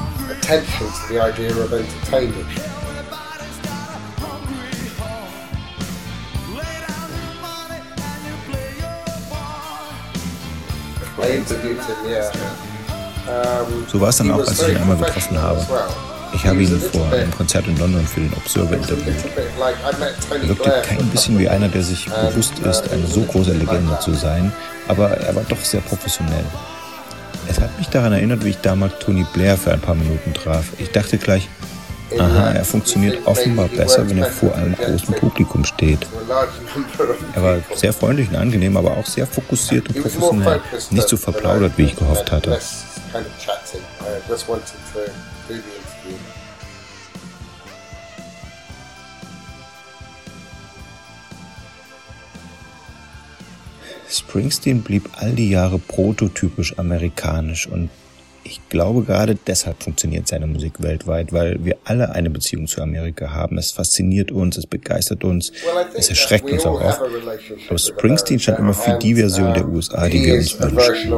So 13.90 14.00
war 14.00 14.08
es 14.08 14.16
dann 14.16 14.30
auch, 14.30 14.38
als 14.38 14.62
ich 14.62 14.68
ihn 14.68 14.76
einmal 14.76 14.96
getroffen 14.96 15.40
habe. 15.40 15.66
Ich 16.34 16.46
habe 16.46 16.62
ihn 16.62 16.80
vor 16.80 17.10
einem 17.12 17.30
Konzert 17.30 17.66
in 17.66 17.76
London 17.78 18.06
für 18.06 18.20
den 18.20 18.32
Observer 18.34 18.74
interviewt. 18.74 19.14
Er 20.30 20.48
wirkte 20.48 20.72
kein 20.86 21.06
bisschen 21.08 21.38
wie 21.38 21.48
einer, 21.48 21.68
der 21.68 21.82
sich 21.82 22.06
bewusst 22.06 22.58
ist, 22.60 22.90
eine 22.92 23.06
so 23.06 23.22
große 23.22 23.52
Legende 23.52 23.98
zu 24.00 24.14
sein, 24.14 24.52
aber 24.88 25.10
er 25.10 25.34
war 25.34 25.44
doch 25.48 25.62
sehr 25.64 25.80
professionell. 25.80 26.44
Es 27.48 27.58
hat 27.60 27.76
mich 27.78 27.88
daran 27.88 28.12
erinnert, 28.12 28.44
wie 28.44 28.50
ich 28.50 28.58
damals 28.58 28.98
Tony 28.98 29.24
Blair 29.32 29.56
für 29.56 29.72
ein 29.72 29.80
paar 29.80 29.94
Minuten 29.94 30.34
traf. 30.34 30.66
Ich 30.78 30.90
dachte 30.90 31.16
gleich, 31.16 31.48
aha, 32.18 32.50
er 32.50 32.64
funktioniert 32.64 33.26
offenbar 33.26 33.68
besser, 33.68 34.08
wenn 34.08 34.18
er 34.18 34.26
vor 34.26 34.54
einem 34.54 34.74
großen 34.74 35.14
Publikum 35.14 35.64
steht. 35.64 36.06
Er 37.34 37.42
war 37.42 37.56
sehr 37.74 37.92
freundlich 37.92 38.28
und 38.28 38.36
angenehm, 38.36 38.76
aber 38.76 38.92
auch 38.92 39.06
sehr 39.06 39.26
fokussiert 39.26 39.88
und 39.88 40.02
professionell. 40.02 40.60
Nicht 40.90 41.08
so 41.08 41.16
verplaudert, 41.16 41.72
wie 41.76 41.84
ich 41.84 41.96
gehofft 41.96 42.30
hatte. 42.30 42.58
Kind 43.12 43.26
of 43.26 43.38
chatting. 43.38 43.82
I 44.00 44.20
just 44.28 44.48
wanted 44.48 44.66
to 44.66 45.12
do 45.48 45.54
the 45.54 45.54
interview. 45.54 46.18
Springsteen 54.10 54.82
blieb 54.82 55.08
all 55.20 55.32
die 55.32 55.50
Jahre 55.50 55.78
prototypisch 55.78 56.78
amerikanisch 56.78 57.66
und 57.66 57.90
ich 58.44 58.60
glaube 58.68 59.02
gerade 59.02 59.34
deshalb 59.34 59.82
funktioniert 59.82 60.26
seine 60.28 60.46
Musik 60.46 60.82
weltweit, 60.82 61.32
weil 61.32 61.62
wir 61.64 61.76
alle 61.84 62.10
eine 62.12 62.30
Beziehung 62.30 62.66
zu 62.66 62.80
Amerika 62.80 63.30
haben. 63.30 63.58
Es 63.58 63.72
fasziniert 63.72 64.32
uns, 64.32 64.56
es 64.56 64.66
begeistert 64.66 65.24
uns, 65.24 65.52
es 65.94 66.08
erschreckt 66.08 66.50
uns 66.50 66.64
auch 66.64 66.80
oft. 66.80 67.00
Aber 67.68 67.78
Springsteen 67.78 68.38
stand 68.38 68.58
immer 68.58 68.74
für 68.74 68.98
die 68.98 69.14
Version 69.14 69.52
der 69.52 69.68
USA, 69.68 70.06
uh, 70.06 70.08
die 70.08 70.24
wir 70.24 70.34
uns 70.34 70.58
wünschen. 70.58 71.12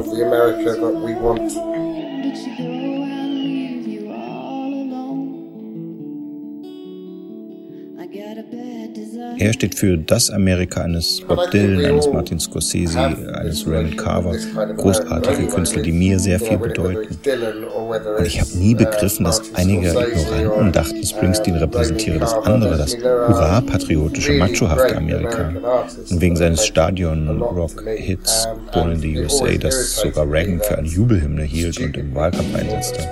Version 2.31 2.53
of 2.53 2.60
Er 9.41 9.55
steht 9.55 9.75
für 9.75 9.97
das 9.97 10.29
Amerika 10.29 10.83
eines 10.83 11.23
Bob 11.27 11.51
Dylan, 11.51 11.83
eines 11.83 12.07
Martin 12.13 12.39
Scorsese, 12.39 12.99
eines 12.99 13.67
Raymond 13.67 13.97
Carver, 13.97 14.37
großartige 14.77 15.47
Künstler, 15.47 15.81
die 15.81 15.93
mir 15.93 16.19
sehr 16.19 16.39
viel 16.39 16.59
bedeuten. 16.59 17.17
Und 18.19 18.27
ich 18.27 18.39
habe 18.39 18.51
nie 18.59 18.75
begriffen, 18.75 19.25
dass 19.25 19.41
einige 19.55 19.89
Ignoranten 19.89 20.73
dachten, 20.73 21.03
Springsteen 21.07 21.57
repräsentiere 21.57 22.19
das 22.19 22.35
andere, 22.35 22.77
das 22.77 22.95
hurra-patriotische, 22.95 24.35
machohafte 24.35 24.95
Amerika. 24.95 25.55
Und 26.11 26.21
wegen 26.21 26.37
seines 26.37 26.67
Stadion-Rock-Hits 26.67 28.47
Born 28.75 28.93
in 28.93 29.01
the 29.01 29.19
USA, 29.21 29.57
das 29.59 29.97
sogar 29.97 30.31
Reagan 30.31 30.61
für 30.61 30.77
eine 30.77 30.87
Jubelhymne 30.87 31.45
hielt 31.45 31.81
und 31.81 31.97
im 31.97 32.15
Wahlkampf 32.15 32.55
einsetzte. 32.55 33.09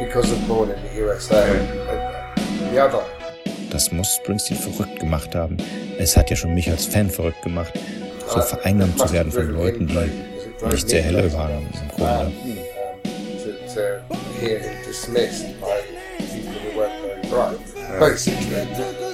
Because 0.00 0.32
of 0.32 0.48
Born 0.48 0.70
in 0.70 0.76
the 0.92 1.02
USA. 1.02 1.44
The 2.72 2.80
other 2.80 3.19
Das 3.80 3.92
muss 3.92 4.16
Springsteen 4.16 4.58
verrückt 4.58 5.00
gemacht 5.00 5.34
haben. 5.34 5.56
Es 5.98 6.14
hat 6.14 6.28
ja 6.28 6.36
schon 6.36 6.52
mich 6.52 6.70
als 6.70 6.84
Fan 6.84 7.08
verrückt 7.08 7.40
gemacht, 7.40 7.72
so 8.28 8.38
vereinnahmt 8.42 8.98
zu 8.98 9.10
werden 9.10 9.32
von 9.32 9.48
Leuten, 9.48 9.86
die 9.86 10.66
nicht 10.68 10.86
sehr 10.86 11.00
helle 11.00 11.32
waren 11.32 11.66
im 11.72 11.88
Grunde. 11.88 12.30
um, 18.76 19.09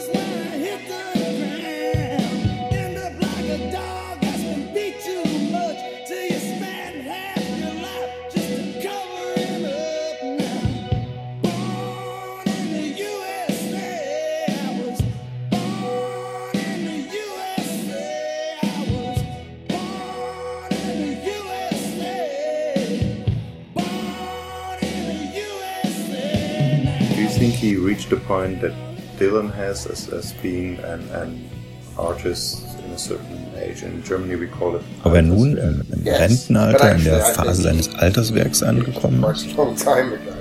reached 27.97 28.11
the 28.11 28.17
point 28.17 28.61
that 28.61 28.73
Dylan 29.19 29.53
has 29.55 29.87
as, 29.87 30.13
as 30.13 30.33
being 30.43 30.79
an, 30.81 31.01
an 31.11 31.49
artist 31.97 32.63
in 32.85 32.91
a 32.93 32.99
certain 32.99 33.51
age? 33.57 33.83
In 33.83 34.03
Germany 34.03 34.37
we 34.37 34.47
call 34.47 34.77
it. 34.77 34.83
Ob 35.05 35.15
er 35.15 35.23
nun 35.23 35.57
im, 35.57 35.83
im 35.93 36.07
Rentenalter, 36.07 36.93
in 36.93 37.05
der 37.05 37.21
Phase 37.21 37.63
seines 37.63 37.95
Alterswerks 37.95 38.63
angekommen 38.63 39.25
ist? 39.25 39.47
Quite 39.47 39.59
a 39.59 39.65
long 39.65 39.77
time 39.77 40.13
ago. 40.13 40.33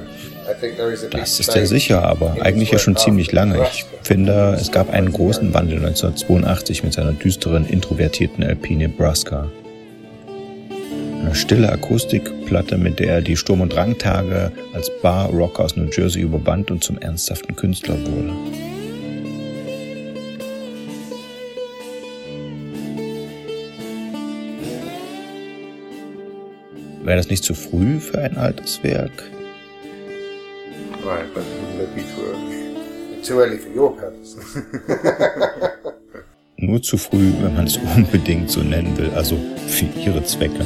I 0.47 0.53
think 0.53 0.75
there 0.75 0.91
is 0.91 1.03
a 1.03 1.07
big 1.07 1.21
Das 1.21 1.39
ist 1.39 1.51
change 1.51 1.67
sicher, 1.67 2.03
aber 2.03 2.35
eigentlich 2.41 2.71
ja 2.71 2.77
schon 2.77 2.95
ziemlich 2.95 3.31
lange. 3.31 3.65
Ich 3.71 3.85
finde, 4.03 4.55
es 4.59 4.71
gab 4.71 4.91
einen 4.91 5.11
großen 5.11 5.53
Wandel 5.53 5.77
1982 5.77 6.83
mit 6.83 6.93
seiner 6.93 7.13
düsteren, 7.13 7.65
introvertierten 7.65 8.43
LP 8.43 8.71
Nebraska. 8.71 9.47
Eine 11.25 11.33
stille 11.33 11.71
Akustikplatte, 11.71 12.77
mit 12.77 12.99
der 12.99 13.15
er 13.15 13.21
die 13.21 13.35
Sturm- 13.35 13.61
und 13.61 13.73
Drangtage 13.73 14.51
als 14.73 14.91
Bar-Rocker 15.01 15.63
aus 15.63 15.75
New 15.75 15.89
Jersey 15.91 16.21
überband 16.21 16.69
und 16.69 16.83
zum 16.83 16.99
ernsthaften 16.99 17.55
Künstler 17.55 17.95
wurde. 17.99 18.31
Wäre 27.03 27.17
das 27.17 27.27
nicht 27.27 27.43
zu 27.43 27.55
früh 27.55 27.99
für 27.99 28.19
ein 28.19 28.37
altes 28.37 28.83
Werk? 28.83 29.23
Right, 31.03 31.33
but 31.33 31.43
that 31.79 31.95
be 31.95 32.01
too 32.03 32.21
early? 32.21 33.23
Too 33.23 33.39
early 33.39 33.57
for 33.57 33.75
your 33.75 33.97
purposes. 33.97 34.63
Nur 36.57 36.81
zu 36.83 36.97
früh, 36.97 37.31
wenn 37.41 37.55
man 37.55 37.65
es 37.65 37.77
unbedingt 37.95 38.51
so 38.51 38.61
nennen 38.61 38.95
will, 38.95 39.09
also 39.15 39.37
für 39.67 39.87
ihre 39.99 40.23
Zwecke. 40.23 40.63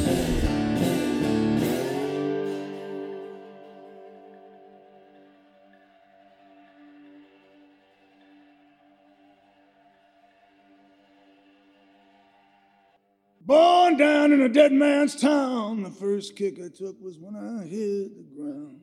Born 13.50 13.96
down 13.96 14.30
in 14.30 14.42
a 14.42 14.48
dead 14.48 14.70
man's 14.70 15.20
town, 15.20 15.82
the 15.82 15.90
first 15.90 16.36
kick 16.36 16.60
I 16.64 16.68
took 16.68 17.02
was 17.02 17.18
when 17.18 17.34
I 17.34 17.64
hit 17.64 18.16
the 18.16 18.22
ground. 18.22 18.82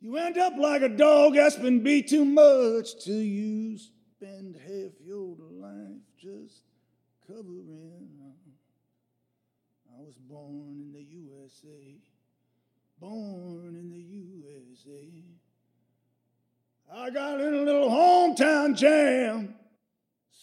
You 0.00 0.16
end 0.16 0.38
up 0.38 0.54
like 0.56 0.80
a 0.80 0.88
dog 0.88 1.34
that's 1.34 1.56
been 1.56 1.82
beat 1.82 2.08
too 2.08 2.24
much 2.24 3.04
till 3.04 3.20
you 3.20 3.76
spend 3.76 4.56
half 4.56 4.92
your 5.04 5.36
life 5.38 6.00
just 6.18 6.62
covering. 7.26 8.08
I 9.94 10.00
was 10.00 10.16
born 10.16 10.78
in 10.80 10.92
the 10.94 11.02
USA, 11.02 11.98
born 12.98 13.76
in 13.78 13.90
the 13.90 14.00
USA. 14.00 15.22
I 16.94 17.10
got 17.10 17.42
in 17.42 17.52
a 17.52 17.62
little 17.62 17.90
hometown 17.90 18.74
jam. 18.74 19.54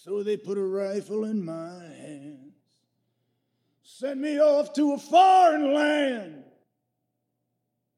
So 0.06 0.22
they 0.22 0.38
put 0.38 0.60
a 0.60 0.62
rifle 0.62 1.24
in 1.24 1.44
my 1.44 1.82
hands, 2.00 2.54
sent 3.82 4.22
me 4.22 4.40
off 4.40 4.72
to 4.74 4.94
a 4.94 5.00
foreign 5.00 5.74
land 5.74 6.44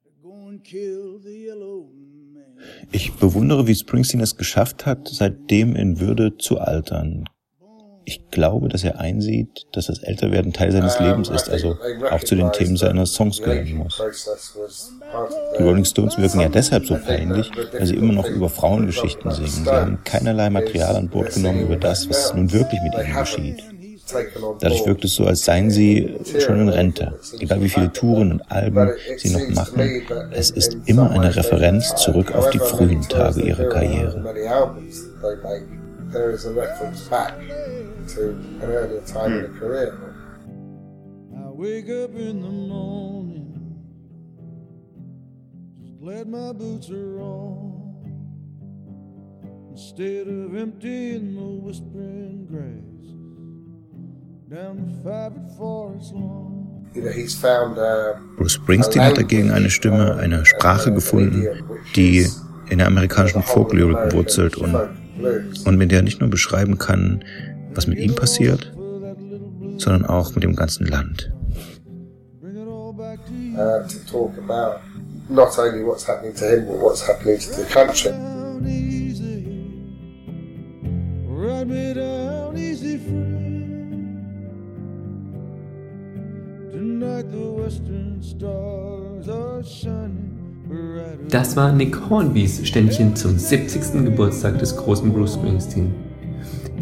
to 0.05 0.09
go 0.23 0.47
and 0.47 0.63
kill 0.63 1.19
the 1.19 1.33
yellow 1.33 1.91
man. 2.33 2.55
Ich 2.93 3.11
bewundere, 3.11 3.67
wie 3.67 3.75
Springsteen 3.75 4.21
es 4.21 4.37
geschafft 4.37 4.85
hat, 4.85 5.09
seitdem 5.09 5.75
in 5.75 5.99
Würde 5.99 6.37
zu 6.37 6.59
altern. 6.59 7.25
Ich 8.09 8.31
glaube, 8.31 8.69
dass 8.69 8.85
er 8.85 9.01
einsieht, 9.01 9.67
dass 9.73 9.87
das 9.87 9.99
Älterwerden 9.99 10.53
Teil 10.53 10.71
seines 10.71 10.97
Lebens 10.97 11.27
ist, 11.27 11.49
also 11.49 11.77
auch 12.09 12.23
zu 12.23 12.35
den 12.35 12.53
Themen 12.53 12.77
seiner 12.77 13.05
Songs 13.05 13.41
gehören 13.41 13.73
muss. 13.73 14.01
Die 15.59 15.61
Rolling 15.61 15.83
Stones 15.83 16.17
wirken 16.17 16.39
ja 16.39 16.47
deshalb 16.47 16.85
so 16.85 16.95
peinlich, 16.95 17.51
weil 17.73 17.85
sie 17.85 17.95
immer 17.95 18.13
noch 18.13 18.29
über 18.29 18.47
Frauengeschichten 18.47 19.29
singen. 19.31 19.65
Sie 19.65 19.69
haben 19.69 19.99
keinerlei 20.05 20.49
Material 20.49 20.95
an 20.95 21.09
Bord 21.09 21.33
genommen 21.33 21.59
über 21.59 21.75
das, 21.75 22.09
was 22.09 22.33
nun 22.33 22.53
wirklich 22.53 22.79
mit 22.81 22.93
ihnen 22.93 23.19
geschieht. 23.19 23.61
Dadurch 24.61 24.85
wirkt 24.85 25.03
es 25.03 25.15
so, 25.15 25.25
als 25.25 25.43
seien 25.43 25.69
sie 25.69 26.15
schon 26.39 26.61
in 26.61 26.69
Rente. 26.69 27.19
Egal 27.41 27.61
wie 27.61 27.67
viele 27.67 27.91
Touren 27.91 28.31
und 28.31 28.49
Alben 28.49 28.91
sie 29.17 29.31
noch 29.31 29.49
machen, 29.49 29.81
es 30.31 30.49
ist 30.49 30.77
immer 30.85 31.11
eine 31.11 31.35
Referenz 31.35 31.93
zurück 31.95 32.33
auf 32.33 32.51
die 32.51 32.59
frühen 32.59 33.01
Tage 33.01 33.41
ihrer 33.41 33.65
Karriere. 33.65 34.23
There 36.09 36.31
is 36.31 36.45
a 36.45 36.53
reference 36.53 37.07
back 37.09 37.37
to 37.37 38.29
an 38.29 38.61
earlier 38.63 39.01
time 39.01 39.33
in 39.33 39.45
a 39.45 39.49
career. 39.59 39.93
I 41.35 41.49
wake 41.49 41.89
up 41.89 42.15
in 42.15 42.41
the 42.41 42.49
morning, 42.49 43.83
just 45.81 45.99
glad 45.99 46.29
my 46.29 46.53
boots 46.53 46.89
are 46.89 47.19
on. 47.19 47.65
Instead 49.71 50.27
of 50.29 50.55
emptying 50.55 51.35
the 51.35 51.41
whispering 51.41 52.47
grasses, 52.49 53.11
down 54.49 54.87
the 54.87 54.93
favorite 55.03 55.51
forest 55.57 56.13
lawn. 56.13 56.63
Bruce 58.37 58.53
Springsteen 58.53 59.03
hat 59.03 59.17
dagegen 59.17 59.51
eine 59.51 59.69
Stimme, 59.69 60.15
eine 60.15 60.45
Sprache 60.45 60.91
gefunden, 60.91 61.45
die 61.95 62.25
in 62.69 62.77
der 62.79 62.87
amerikanischen 62.87 63.43
Folklyrik 63.43 64.13
wurzelt 64.13 64.55
und, 64.57 64.73
und 65.65 65.77
mit 65.77 65.91
der 65.91 65.99
er 65.99 66.03
nicht 66.03 66.19
nur 66.19 66.29
beschreiben 66.29 66.77
kann, 66.77 67.23
was 67.73 67.87
mit 67.87 67.99
ihm 67.99 68.15
passiert, 68.15 68.71
sondern 69.77 70.05
auch 70.05 70.33
mit 70.35 70.43
dem 70.43 70.55
ganzen 70.55 70.87
Land. 70.87 71.31
to 73.87 74.05
talk 74.05 74.37
about 74.37 74.81
not 75.29 75.57
only 75.57 75.83
what's 75.83 76.03
happening 76.05 76.33
to 76.33 76.45
him, 76.45 76.67
but 76.67 76.77
what's 76.77 77.05
happening 77.05 77.37
to 77.37 77.49
the 77.51 77.65
country. 77.65 78.11
Down 78.11 78.65
easy, 78.67 79.45
ride 81.25 81.67
me 81.67 81.93
down 81.93 82.57
easy, 82.57 82.97
friend. 82.97 83.43
Tonight 86.71 87.31
the 87.31 87.51
western 87.51 88.21
stars 88.21 89.27
are 89.29 89.63
shining. 89.63 90.36
Das 91.29 91.55
war 91.55 91.71
Nick 91.73 92.09
Hornbys 92.09 92.65
Ständchen 92.65 93.15
zum 93.15 93.37
70. 93.37 94.05
Geburtstag 94.05 94.59
des 94.59 94.75
großen 94.75 95.11
Bruce 95.11 95.33
Springsteen. 95.33 95.93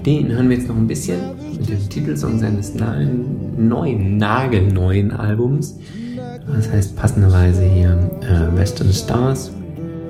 Den 0.06 0.32
hören 0.32 0.50
wir 0.50 0.58
jetzt 0.58 0.68
noch 0.68 0.76
ein 0.76 0.86
bisschen 0.86 1.20
mit 1.58 1.68
dem 1.68 1.90
Titelsong 1.90 2.38
seines 2.38 2.76
neuen, 2.76 3.68
neuen, 3.68 4.18
nagelneuen 4.18 5.12
Albums. 5.12 5.80
Das 6.46 6.70
heißt 6.70 6.96
passenderweise 6.96 7.64
hier 7.64 8.12
äh, 8.22 8.56
Western 8.56 8.94
Stars, 8.94 9.52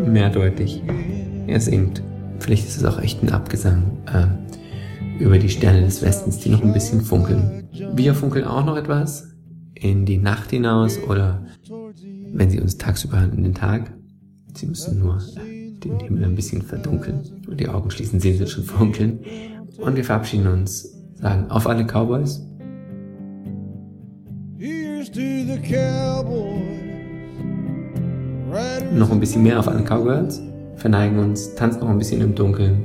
mehrdeutig. 0.05 0.83
Er 1.47 1.61
singt, 1.61 2.03
vielleicht 2.39 2.67
ist 2.67 2.77
es 2.77 2.85
auch 2.85 2.99
echt 2.99 3.23
ein 3.23 3.29
Abgesang 3.29 3.97
äh, 4.07 5.23
über 5.23 5.37
die 5.37 5.49
Sterne 5.49 5.81
des 5.83 6.01
Westens, 6.01 6.39
die 6.39 6.49
noch 6.49 6.61
ein 6.61 6.73
bisschen 6.73 7.01
funkeln. 7.01 7.69
Wir 7.93 8.13
funkeln 8.13 8.45
auch 8.45 8.65
noch 8.65 8.75
etwas 8.75 9.29
in 9.75 10.05
die 10.05 10.17
Nacht 10.17 10.49
hinaus 10.49 10.99
oder 11.07 11.45
wenn 12.35 12.49
sie 12.49 12.59
uns 12.59 12.77
tagsüber 12.77 13.23
in 13.23 13.43
den 13.43 13.53
Tag. 13.53 13.91
Sie 14.53 14.67
müssen 14.67 14.99
nur 14.99 15.17
äh, 15.37 15.71
den 15.79 15.99
Himmel 15.99 16.25
ein 16.25 16.35
bisschen 16.35 16.61
verdunkeln 16.61 17.21
und 17.47 17.59
die 17.59 17.67
Augen 17.67 17.89
schließen, 17.89 18.19
sehen 18.19 18.37
sie 18.37 18.47
schon 18.47 18.63
funkeln. 18.63 19.19
Und 19.77 19.95
wir 19.95 20.03
verabschieden 20.03 20.47
uns, 20.47 20.93
sagen 21.15 21.49
auf 21.49 21.67
alle 21.67 21.85
Cowboys. 21.85 22.41
Noch 28.93 29.11
ein 29.11 29.19
bisschen 29.19 29.43
mehr 29.43 29.59
auf 29.59 29.67
alle 29.67 29.83
Cowgirls, 29.83 30.41
verneigen 30.75 31.19
uns, 31.19 31.55
tanzen 31.55 31.81
noch 31.81 31.89
ein 31.89 31.97
bisschen 31.97 32.21
im 32.21 32.35
Dunkeln, 32.35 32.81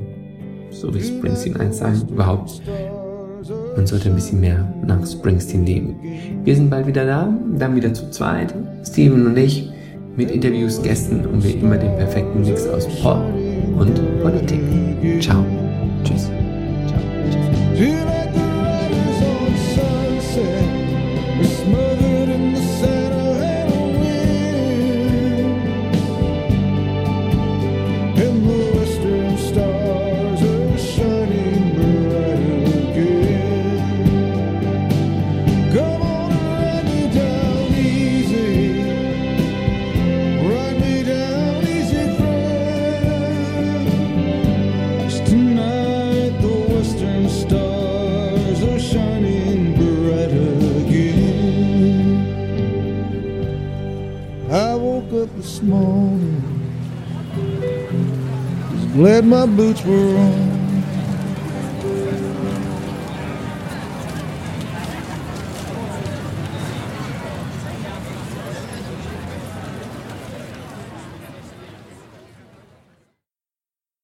so 0.71 0.93
wie 0.95 1.03
Springsteen 1.03 1.57
einst 1.57 1.79
sang, 1.79 2.09
überhaupt. 2.09 2.61
Man 3.77 3.87
sollte 3.87 4.09
ein 4.09 4.15
bisschen 4.15 4.41
mehr 4.41 4.67
nach 4.87 5.07
Springsteen 5.07 5.65
leben. 5.65 5.97
Wir 6.45 6.57
sind 6.57 6.71
bald 6.71 6.87
wieder 6.87 7.07
da, 7.07 7.33
dann 7.57 7.77
wieder 7.77 7.95
zu 7.95 8.11
zweit, 8.11 8.55
Steven 8.85 9.27
und 9.27 9.37
ich, 9.37 9.71
mit 10.17 10.31
Interviews, 10.31 10.83
Gästen 10.83 11.25
und 11.27 11.45
wie 11.45 11.53
immer 11.53 11.77
den 11.77 11.97
perfekten 11.97 12.41
Mix 12.41 12.67
aus 12.67 12.87
Pop 13.01 13.23
und 13.79 14.23
Politik. 14.23 14.61
Ciao. 15.21 15.45
Tschüss. 16.05 16.31
Ciao. 16.87 17.01
Tschüss. 17.75 18.10
Boots 59.61 59.85
were 59.85 60.17
on. 60.17 60.40